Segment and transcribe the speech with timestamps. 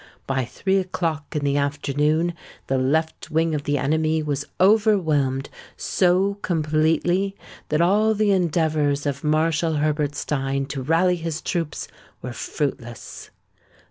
[0.25, 2.33] By three o'clock in the afternoon,
[2.65, 7.35] the left wing of the enemy was overwhelmed so completely
[7.69, 11.87] that all the endeavours of Marshal Herbertstein to rally his troops
[12.23, 13.29] were fruitless.